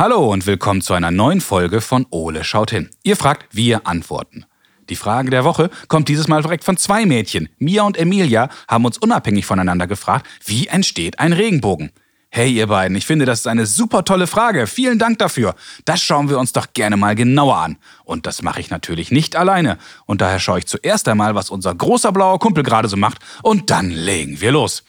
[0.00, 2.88] Hallo und willkommen zu einer neuen Folge von Ole schaut hin.
[3.02, 4.46] Ihr fragt, wir antworten.
[4.88, 7.50] Die Frage der Woche kommt dieses Mal direkt von zwei Mädchen.
[7.58, 11.92] Mia und Emilia haben uns unabhängig voneinander gefragt, wie entsteht ein Regenbogen?
[12.30, 14.66] Hey ihr beiden, ich finde, das ist eine super tolle Frage.
[14.66, 15.54] Vielen Dank dafür.
[15.84, 17.76] Das schauen wir uns doch gerne mal genauer an.
[18.04, 19.76] Und das mache ich natürlich nicht alleine.
[20.06, 23.18] Und daher schaue ich zuerst einmal, was unser großer blauer Kumpel gerade so macht.
[23.42, 24.82] Und dann legen wir los.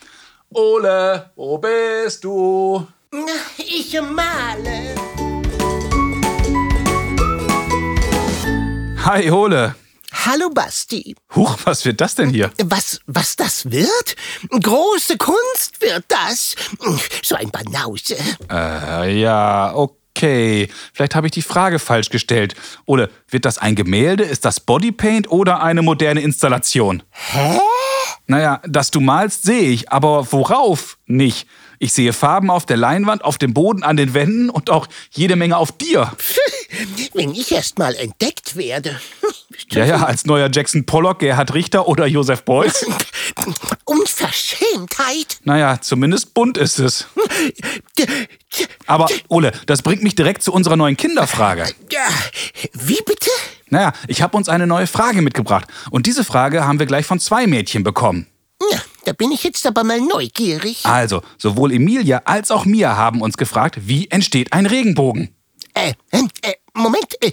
[0.54, 2.86] Ole, wo bist du?
[3.58, 5.01] Ich male.
[9.04, 9.74] Hi Ole.
[10.12, 11.16] Hallo Basti.
[11.34, 12.52] Huch, was wird das denn hier?
[12.62, 14.14] Was, was das wird?
[14.48, 16.54] Große Kunst wird das.
[17.24, 18.16] So ein Banause.
[18.48, 20.68] Äh, ja, okay.
[20.92, 22.54] Vielleicht habe ich die Frage falsch gestellt.
[22.86, 24.22] Ole, wird das ein Gemälde?
[24.22, 27.02] Ist das Bodypaint oder eine moderne Installation?
[27.10, 27.58] Hä?
[28.26, 31.46] Naja, dass du malst, sehe ich, aber worauf nicht?
[31.78, 35.34] Ich sehe Farben auf der Leinwand, auf dem Boden, an den Wänden und auch jede
[35.34, 36.12] Menge auf dir.
[37.12, 39.00] Wenn ich erst mal entdeckt werde.
[39.70, 42.86] Ja, ja, als neuer Jackson Pollock, Gerhard Richter oder Josef Beuys.
[43.84, 45.38] Unverschämtheit.
[45.44, 47.06] Naja, zumindest bunt ist es.
[48.86, 51.64] Aber, Ole, das bringt mich direkt zu unserer neuen Kinderfrage.
[51.90, 52.06] Ja,
[52.72, 53.30] Wie bitte?
[53.72, 55.66] Naja, ich habe uns eine neue Frage mitgebracht.
[55.90, 58.26] Und diese Frage haben wir gleich von zwei Mädchen bekommen.
[58.70, 60.84] Ja, da bin ich jetzt aber mal neugierig.
[60.84, 65.34] Also, sowohl Emilia als auch Mia haben uns gefragt, wie entsteht ein Regenbogen?
[65.72, 67.14] Äh, äh, äh, Moment.
[67.22, 67.32] Äh,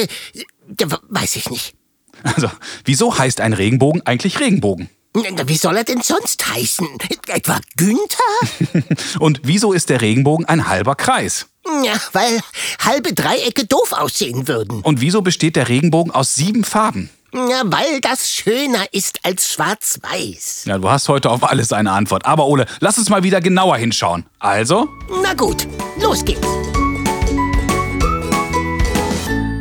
[0.00, 0.06] äh,
[1.10, 1.74] weiß ich nicht.
[2.22, 2.50] Also,
[2.86, 4.88] wieso heißt ein Regenbogen eigentlich Regenbogen?
[5.12, 6.88] Wie soll er denn sonst heißen?
[7.26, 8.86] Etwa Günther?
[9.20, 11.46] Und wieso ist der Regenbogen ein halber Kreis?
[11.84, 12.40] Ja, weil
[12.84, 14.80] halbe Dreiecke doof aussehen würden.
[14.80, 17.10] Und wieso besteht der Regenbogen aus sieben Farben?
[17.32, 20.64] Ja, weil das schöner ist als schwarz-weiß.
[20.64, 22.24] Ja, du hast heute auf alles eine Antwort.
[22.24, 24.24] Aber Ole, lass uns mal wieder genauer hinschauen.
[24.38, 24.88] Also?
[25.22, 25.68] Na gut,
[26.00, 26.46] los geht's.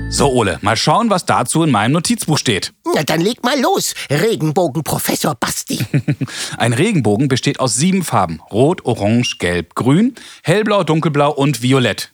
[0.10, 2.74] So, Ole, mal schauen, was dazu in meinem Notizbuch steht.
[2.98, 5.78] Na dann leg mal los, Regenbogen Professor Basti.
[6.58, 8.42] Ein Regenbogen besteht aus sieben Farben.
[8.52, 12.10] Rot, Orange, Gelb, Grün, Hellblau, Dunkelblau und Violett.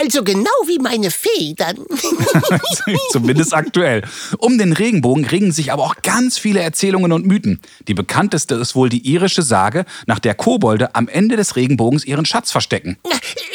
[0.00, 1.76] Also genau wie meine Federn.
[3.10, 4.02] Zumindest aktuell.
[4.38, 7.60] Um den Regenbogen regen sich aber auch ganz viele Erzählungen und Mythen.
[7.86, 12.26] Die bekannteste ist wohl die irische Sage, nach der Kobolde am Ende des Regenbogens ihren
[12.26, 12.96] Schatz verstecken.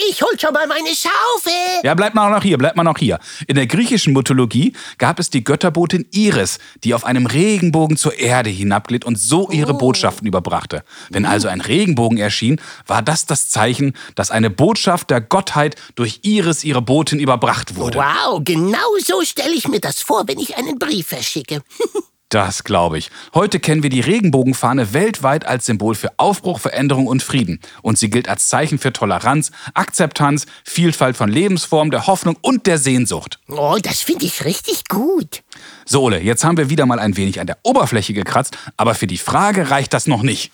[0.09, 1.81] Ich hol schon mal meine Schaufel.
[1.83, 3.19] Ja, bleib mal noch hier, bleib mal noch hier.
[3.47, 6.52] In der griechischen Mythologie gab es die Götterbotin Iris,
[6.83, 10.83] die auf einem Regenbogen zur Erde hinabglitt und so ihre Botschaften überbrachte.
[11.09, 16.19] Wenn also ein Regenbogen erschien, war das das Zeichen, dass eine Botschaft der Gottheit durch
[16.23, 17.99] Iris, ihre Botin, überbracht wurde.
[17.99, 21.61] Wow, genau so stelle ich mir das vor, wenn ich einen Brief verschicke.
[22.33, 23.11] Das glaube ich.
[23.35, 27.59] Heute kennen wir die Regenbogenfahne weltweit als Symbol für Aufbruch, Veränderung und Frieden.
[27.83, 32.79] Und sie gilt als Zeichen für Toleranz, Akzeptanz, Vielfalt von Lebensformen, der Hoffnung und der
[32.79, 33.37] Sehnsucht.
[33.49, 35.43] Oh, das finde ich richtig gut.
[35.85, 39.05] So, Ole, jetzt haben wir wieder mal ein wenig an der Oberfläche gekratzt, aber für
[39.05, 40.51] die Frage reicht das noch nicht.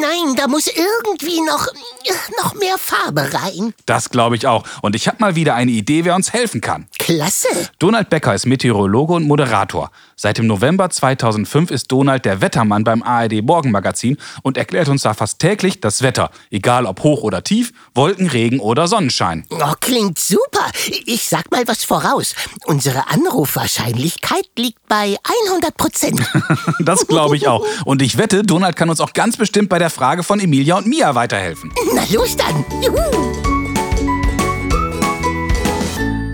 [0.00, 1.66] Nein, da muss irgendwie noch,
[2.42, 3.74] noch mehr Farbe rein.
[3.86, 4.64] Das glaube ich auch.
[4.82, 6.86] Und ich habe mal wieder eine Idee, wer uns helfen kann.
[6.98, 7.48] Klasse.
[7.78, 9.90] Donald Becker ist Meteorologe und Moderator.
[10.20, 15.14] Seit dem November 2005 ist Donald der Wettermann beim ARD Morgenmagazin und erklärt uns da
[15.14, 16.30] fast täglich das Wetter.
[16.50, 19.46] Egal ob hoch oder tief, Wolken, Regen oder Sonnenschein.
[19.50, 20.66] Oh, klingt super.
[21.06, 22.34] Ich sag mal was voraus.
[22.66, 25.16] Unsere Anrufwahrscheinlichkeit liegt bei
[25.48, 26.20] 100 Prozent.
[26.80, 27.64] das glaube ich auch.
[27.84, 30.86] Und ich wette, Donald kann uns auch ganz bestimmt bei der Frage von Emilia und
[30.86, 31.72] Mia weiterhelfen.
[31.94, 32.64] Na los dann.
[32.82, 33.38] Juhu.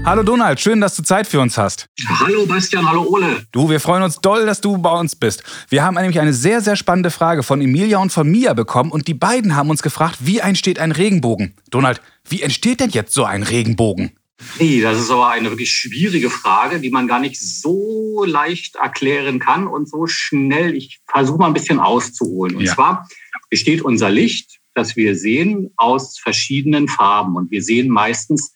[0.04, 1.88] Hallo Donald, schön, dass du Zeit für uns hast.
[2.20, 3.46] Hallo Bastian, hallo Ole.
[3.52, 5.42] Du, wir freuen uns doll, dass du bei uns bist.
[5.70, 9.08] Wir haben nämlich eine sehr, sehr spannende Frage von Emilia und von Mia bekommen und
[9.08, 11.54] die beiden haben uns gefragt, wie entsteht ein Regenbogen?
[11.70, 14.12] Donald, wie entsteht denn jetzt so ein Regenbogen?
[14.58, 19.38] Hey, das ist aber eine wirklich schwierige Frage, die man gar nicht so leicht erklären
[19.38, 20.74] kann und so schnell.
[20.74, 22.56] Ich versuche mal ein bisschen auszuholen.
[22.56, 22.74] Und Ja.
[22.74, 23.08] zwar
[23.48, 27.36] besteht unser Licht, das wir sehen, aus verschiedenen Farben.
[27.36, 28.54] Und wir sehen meistens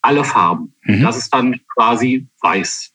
[0.00, 0.74] alle Farben.
[0.84, 1.02] Mhm.
[1.02, 2.92] Das ist dann quasi weiß.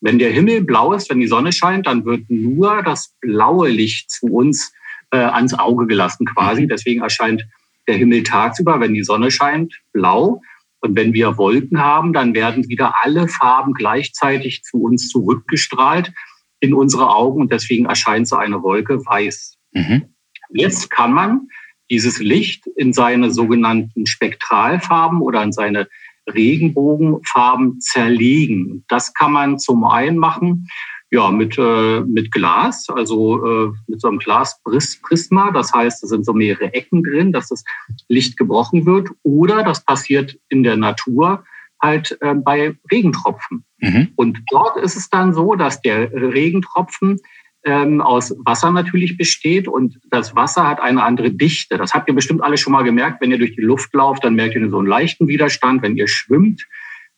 [0.00, 4.10] Wenn der Himmel blau ist, wenn die Sonne scheint, dann wird nur das blaue Licht
[4.10, 4.72] zu uns
[5.10, 6.66] äh, ans Auge gelassen quasi.
[6.66, 7.44] Deswegen erscheint
[7.86, 10.40] der Himmel tagsüber, wenn die Sonne scheint, blau.
[10.82, 16.12] Und wenn wir Wolken haben, dann werden wieder alle Farben gleichzeitig zu uns zurückgestrahlt
[16.60, 19.56] in unsere Augen und deswegen erscheint so eine Wolke weiß.
[19.72, 20.14] Mhm.
[20.50, 21.48] Jetzt kann man
[21.90, 25.88] dieses Licht in seine sogenannten Spektralfarben oder in seine
[26.32, 28.84] Regenbogenfarben zerlegen.
[28.88, 30.68] Das kann man zum einen machen
[31.12, 35.50] Ja, mit, äh, mit Glas, also äh, mit so einem Glasprisma.
[35.52, 37.64] Das heißt, es sind so mehrere Ecken drin, dass das
[38.08, 39.10] Licht gebrochen wird.
[39.22, 41.44] Oder das passiert in der Natur
[41.82, 43.62] halt äh, bei Regentropfen.
[43.80, 44.08] Mhm.
[44.16, 47.20] Und dort ist es dann so, dass der Regentropfen
[47.64, 51.76] ähm, aus Wasser natürlich besteht und das Wasser hat eine andere Dichte.
[51.76, 53.20] Das habt ihr bestimmt alle schon mal gemerkt.
[53.20, 55.82] Wenn ihr durch die Luft lauft, dann merkt ihr so einen leichten Widerstand.
[55.82, 56.66] Wenn ihr schwimmt,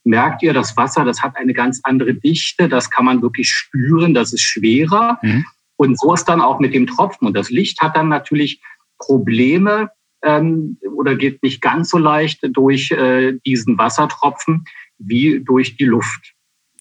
[0.05, 2.69] merkt ihr, das Wasser, das hat eine ganz andere Dichte.
[2.69, 4.15] Das kann man wirklich spüren.
[4.15, 5.19] Das ist schwerer.
[5.23, 5.45] Mhm.
[5.77, 7.27] Und so ist dann auch mit dem Tropfen.
[7.27, 8.61] Und das Licht hat dann natürlich
[8.99, 9.91] Probleme
[10.23, 14.65] ähm, oder geht nicht ganz so leicht durch äh, diesen Wassertropfen
[14.99, 16.35] wie durch die Luft.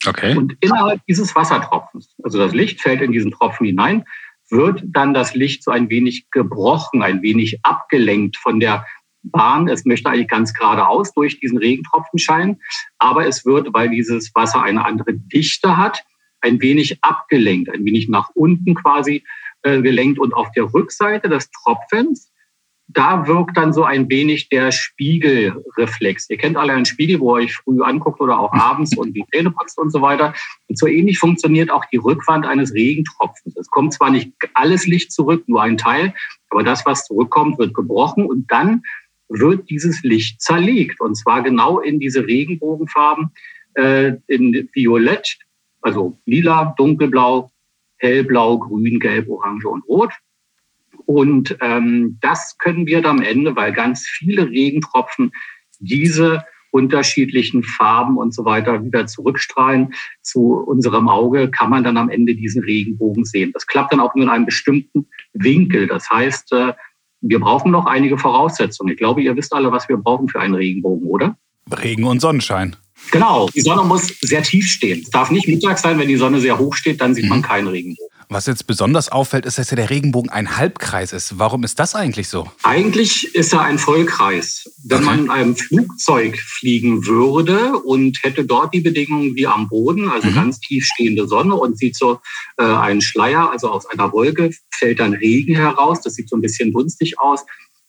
[0.06, 0.36] Okay.
[0.36, 4.04] Und innerhalb dieses Wassertropfens, also das Licht fällt in diesen Tropfen hinein,
[4.50, 8.86] wird dann das Licht so ein wenig gebrochen, ein wenig abgelenkt von der
[9.24, 9.68] Bahn.
[9.68, 12.62] Es möchte eigentlich ganz geradeaus durch diesen Regentropfen scheinen,
[12.98, 16.04] aber es wird, weil dieses Wasser eine andere Dichte hat,
[16.42, 19.24] ein wenig abgelenkt, ein wenig nach unten quasi
[19.64, 22.34] äh, gelenkt und auf der Rückseite des Tropfens
[22.88, 26.30] da wirkt dann so ein wenig der Spiegelreflex.
[26.30, 29.26] Ihr kennt alle einen Spiegel, wo ihr euch früh anguckt oder auch abends und die
[29.34, 30.34] Zähne putzt und so weiter.
[30.68, 33.56] Und so ähnlich funktioniert auch die Rückwand eines Regentropfens.
[33.58, 36.14] Es kommt zwar nicht alles Licht zurück, nur ein Teil,
[36.50, 38.84] aber das, was zurückkommt, wird gebrochen und dann
[39.40, 41.02] wird dieses Licht zerlegt.
[41.02, 43.30] Und zwar genau in diese Regenbogenfarben,
[43.76, 45.38] äh, in Violett,
[45.82, 47.52] also lila, dunkelblau,
[47.98, 50.12] hellblau, grün, gelb, orange und rot.
[51.06, 55.32] Und ähm, das können wir dann am Ende, weil ganz viele Regentropfen
[55.80, 59.94] diese unterschiedlichen Farben und so weiter wieder zurückstrahlen
[60.24, 63.52] zu unserem Auge, kann man dann am Ende diesen Regenbogen sehen.
[63.54, 65.88] Das klappt dann auch nur in einem bestimmten Winkel.
[65.88, 66.74] Das heißt, äh,
[67.24, 68.92] wir brauchen noch einige Voraussetzungen.
[68.92, 71.36] Ich glaube, ihr wisst alle, was wir brauchen für einen Regenbogen, oder?
[71.72, 72.76] Regen und Sonnenschein.
[73.12, 75.02] Genau, die Sonne muss sehr tief stehen.
[75.02, 77.44] Es darf nicht Mittag sein, wenn die Sonne sehr hoch steht, dann sieht man mhm.
[77.44, 78.13] keinen Regenbogen.
[78.30, 81.40] Was jetzt besonders auffällt, ist, dass ja der Regenbogen ein Halbkreis ist.
[81.40, 82.50] Warum ist das eigentlich so?
[82.64, 84.70] Eigentlich ist er ein Vollkreis.
[84.84, 85.06] Wenn okay.
[85.06, 90.30] man in einem Flugzeug fliegen würde und hätte dort die Bedingungen wie am Boden, also
[90.30, 90.36] mhm.
[90.36, 92.20] ganz tief stehende Sonne und sieht so
[92.58, 96.02] äh, einen Schleier, also aus einer Wolke fällt dann Regen heraus.
[96.02, 97.46] Das sieht so ein bisschen dunstig aus.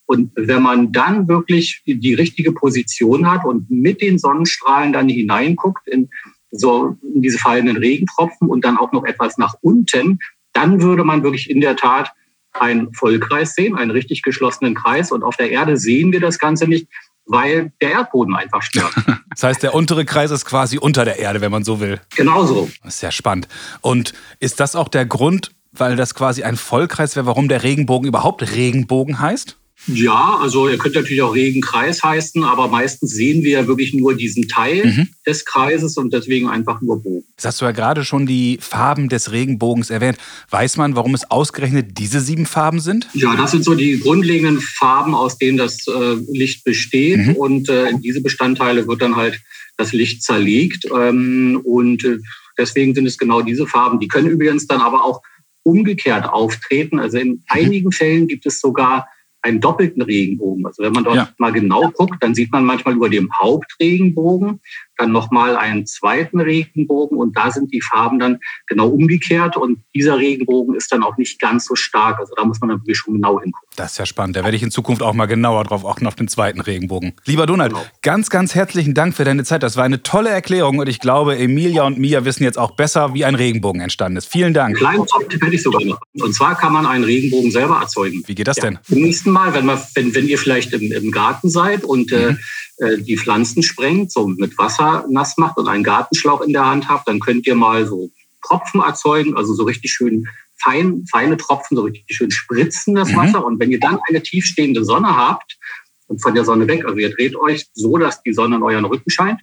[0.07, 5.89] Und wenn man dann wirklich die richtige Position hat und mit den Sonnenstrahlen dann hineinguckt
[5.89, 6.11] in
[6.55, 10.19] so diese fallenden Regentropfen und dann auch noch etwas nach unten,
[10.53, 12.13] dann würde man wirklich in der Tat
[12.53, 15.11] einen Vollkreis sehen, einen richtig geschlossenen Kreis.
[15.11, 16.89] Und auf der Erde sehen wir das Ganze nicht,
[17.27, 18.95] weil der Erdboden einfach stört.
[19.35, 22.01] Das heißt, der untere Kreis ist quasi unter der Erde, wenn man so will.
[22.15, 22.71] Genau so.
[22.85, 23.49] Das ist ja spannend.
[23.81, 28.07] Und ist das auch der Grund, weil das quasi ein Vollkreis wäre, warum der Regenbogen
[28.07, 29.59] überhaupt Regenbogen heißt?
[29.87, 34.15] Ja, also er könnte natürlich auch Regenkreis heißen, aber meistens sehen wir ja wirklich nur
[34.17, 35.09] diesen Teil mhm.
[35.27, 37.27] des Kreises und deswegen einfach nur Bogen.
[37.37, 40.17] Jetzt hast du ja gerade schon die Farben des Regenbogens erwähnt.
[40.51, 43.09] Weiß man, warum es ausgerechnet diese sieben Farben sind?
[43.13, 47.19] Ja, das sind so die grundlegenden Farben, aus denen das äh, Licht besteht.
[47.19, 47.37] Mhm.
[47.37, 49.41] Und äh, in diese Bestandteile wird dann halt
[49.77, 50.87] das Licht zerlegt.
[50.97, 52.19] Ähm, und äh,
[52.57, 54.01] deswegen sind es genau diese Farben.
[54.01, 55.21] Die können übrigens dann aber auch
[55.63, 56.99] umgekehrt auftreten.
[56.99, 57.43] Also in mhm.
[57.49, 59.09] einigen Fällen gibt es sogar
[59.45, 60.67] einen doppelten Regenbogen.
[60.67, 61.29] Also wenn man dort ja.
[61.39, 64.61] mal genau guckt, dann sieht man manchmal über dem Hauptregenbogen
[64.99, 70.19] dann nochmal einen zweiten Regenbogen und da sind die Farben dann genau umgekehrt und dieser
[70.19, 72.19] Regenbogen ist dann auch nicht ganz so stark.
[72.19, 73.69] Also da muss man dann wirklich schon genau hingucken.
[73.77, 74.37] Das ist ja spannend.
[74.37, 77.15] Da werde ich in Zukunft auch mal genauer drauf achten auf den zweiten Regenbogen.
[77.25, 77.85] Lieber Donald, genau.
[78.03, 79.63] ganz, ganz herzlichen Dank für deine Zeit.
[79.63, 83.15] Das war eine tolle Erklärung und ich glaube, Emilia und Mia wissen jetzt auch besser,
[83.15, 84.27] wie ein Regenbogen entstanden ist.
[84.27, 84.77] Vielen Dank.
[84.77, 86.01] Einen kleinen Top hätte ich sogar noch.
[86.15, 88.23] Und zwar kann man einen Regenbogen selber erzeugen.
[88.27, 88.65] Wie geht das ja.
[88.65, 88.79] denn?
[88.83, 92.33] Zum nächsten Mal, wenn, man, wenn, wenn ihr vielleicht im, im Garten seid und äh,
[92.33, 92.37] mhm.
[92.37, 92.37] äh,
[92.79, 97.09] die Pflanzen sprengt, so mit Wasser nass macht und einen Gartenschlauch in der Hand habt,
[97.09, 98.11] dann könnt ihr mal so
[98.47, 100.27] Tropfen erzeugen, also so richtig schön
[100.57, 103.17] fein, feine Tropfen, so richtig schön spritzen das mhm.
[103.17, 103.45] Wasser.
[103.45, 105.59] Und wenn ihr dann eine tiefstehende Sonne habt
[106.07, 108.85] und von der Sonne weg, also ihr dreht euch so, dass die Sonne in euren
[108.85, 109.41] Rücken scheint,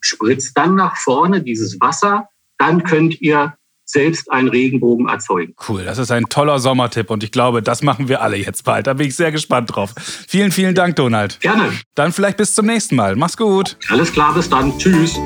[0.00, 3.54] spritzt dann nach vorne dieses Wasser, dann könnt ihr
[3.92, 5.54] selbst einen Regenbogen erzeugen.
[5.68, 8.86] Cool, das ist ein toller Sommertipp und ich glaube, das machen wir alle jetzt bald.
[8.86, 9.94] Da bin ich sehr gespannt drauf.
[10.26, 11.38] Vielen, vielen Dank, Donald.
[11.40, 11.72] Gerne.
[11.94, 13.16] Dann vielleicht bis zum nächsten Mal.
[13.16, 13.76] Mach's gut.
[13.88, 14.76] Alles klar, bis dann.
[14.78, 15.16] Tschüss.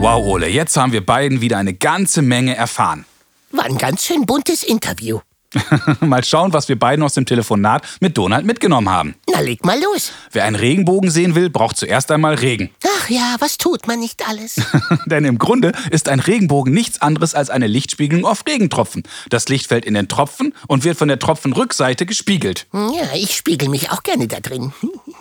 [0.00, 3.04] Wow, Ole, jetzt haben wir beiden wieder eine ganze Menge erfahren.
[3.52, 5.20] War ein ganz schön buntes Interview.
[6.00, 9.14] mal schauen, was wir beiden aus dem Telefonat mit Donald mitgenommen haben.
[9.28, 10.12] Na, leg mal los.
[10.32, 12.70] Wer einen Regenbogen sehen will, braucht zuerst einmal Regen.
[13.10, 14.60] Ja, was tut man nicht alles?
[15.06, 19.02] Denn im Grunde ist ein Regenbogen nichts anderes als eine Lichtspiegelung auf Regentropfen.
[19.30, 22.68] Das Licht fällt in den Tropfen und wird von der Tropfenrückseite gespiegelt.
[22.72, 24.72] Ja, ich spiegel mich auch gerne da drin.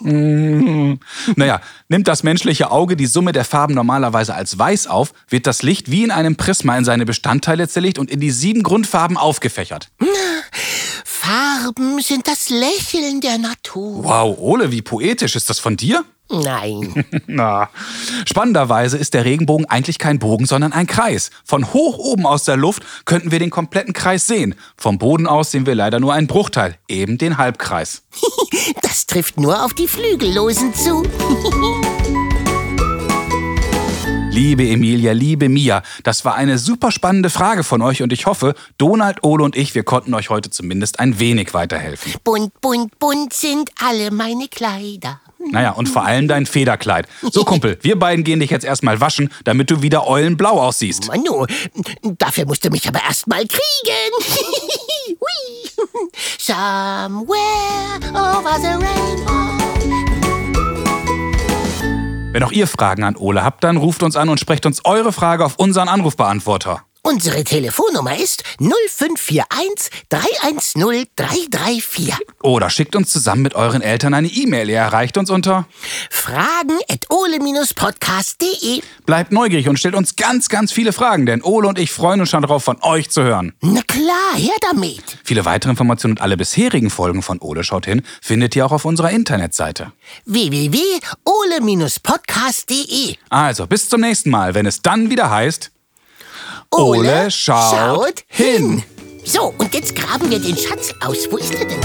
[1.36, 5.62] Naja, nimmt das menschliche Auge die Summe der Farben normalerweise als weiß auf, wird das
[5.62, 9.90] Licht wie in einem Prisma in seine Bestandteile zerlegt und in die sieben Grundfarben aufgefächert.
[11.04, 14.04] Farben sind das Lächeln der Natur.
[14.06, 15.36] Wow, Ole, wie poetisch.
[15.36, 16.06] Ist das von dir?
[16.30, 17.06] Nein.
[17.28, 17.70] Na.
[18.26, 21.32] Spannenderweise ist der Regenbogen eigentlich kein Bogen, sondern ein Kreis.
[21.44, 24.56] Von hoch oben aus der Luft könnten wir den kompletten Kreis sehen.
[24.78, 28.04] Vom Boden aus sehen wir leider nur einen Bruchteil, eben den Halbkreis.
[28.82, 31.04] Das trifft nur auf die Flügellosen zu.
[34.40, 38.56] Liebe Emilia, liebe Mia, das war eine super spannende Frage von euch und ich hoffe,
[38.78, 42.14] Donald, Ole und ich, wir konnten euch heute zumindest ein wenig weiterhelfen.
[42.24, 45.20] Bunt, bunt, bunt sind alle meine Kleider.
[45.52, 47.06] Naja, und vor allem dein Federkleid.
[47.34, 51.10] So, Kumpel, wir beiden gehen dich jetzt erstmal waschen, damit du wieder eulenblau aussiehst.
[51.10, 51.46] Manu,
[52.04, 53.60] dafür musst du mich aber erst mal kriegen.
[56.38, 57.36] Somewhere
[58.14, 59.59] over the rainbow.
[62.40, 65.12] Wenn auch ihr Fragen an Ole habt, dann ruft uns an und sprecht uns eure
[65.12, 66.86] Frage auf unseren Anrufbeantworter.
[67.02, 72.14] Unsere Telefonnummer ist 0541 310 334.
[72.44, 74.70] Oder schickt uns zusammen mit euren Eltern eine E-Mail.
[74.70, 75.66] Ihr erreicht uns unter
[76.10, 78.82] Fragen at ole-podcast.de.
[79.06, 82.30] Bleibt neugierig und stellt uns ganz, ganz viele Fragen, denn Ole und ich freuen uns
[82.30, 83.54] schon darauf, von euch zu hören.
[83.62, 85.02] Na klar, her damit.
[85.24, 88.84] Viele weitere Informationen und alle bisherigen Folgen von Ole schaut hin findet ihr auch auf
[88.86, 89.94] unserer Internetseite.
[90.26, 93.16] www.ole-podcast.de.
[93.30, 95.72] Also, bis zum nächsten Mal, wenn es dann wieder heißt
[96.72, 98.84] Ole schaut hin.
[99.26, 101.28] So, und jetzt graben wir den Schatz aus.
[101.30, 101.82] Wo ist er denn?